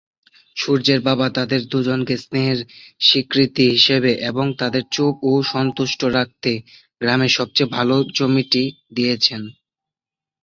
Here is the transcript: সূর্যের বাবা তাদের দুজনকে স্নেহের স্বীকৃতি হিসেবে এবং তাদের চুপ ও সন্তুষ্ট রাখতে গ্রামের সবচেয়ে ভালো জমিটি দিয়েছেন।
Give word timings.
সূর্যের 0.57 0.99
বাবা 1.01 1.27
তাদের 1.37 1.61
দুজনকে 1.71 2.15
স্নেহের 2.17 2.59
স্বীকৃতি 3.01 3.65
হিসেবে 3.73 4.11
এবং 4.29 4.45
তাদের 4.59 4.83
চুপ 4.91 5.15
ও 5.23 5.43
সন্তুষ্ট 5.51 6.01
রাখতে 6.17 6.51
গ্রামের 7.01 7.31
সবচেয়ে 7.37 7.73
ভালো 7.75 7.95
জমিটি 8.17 8.63
দিয়েছেন। 8.95 9.41